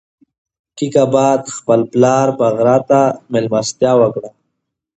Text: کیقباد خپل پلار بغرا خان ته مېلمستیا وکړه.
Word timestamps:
کیقباد 0.77 1.41
خپل 1.55 1.79
پلار 1.91 2.27
بغرا 2.39 2.77
خان 2.77 2.85
ته 2.89 3.01
مېلمستیا 3.31 3.91
وکړه. 3.97 4.29